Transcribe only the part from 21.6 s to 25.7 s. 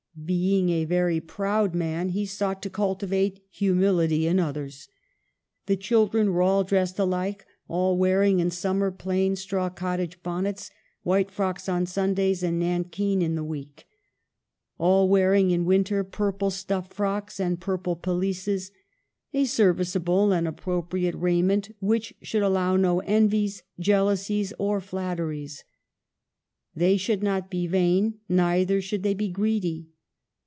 which should allow no envies, jeal ousies, or flatteries.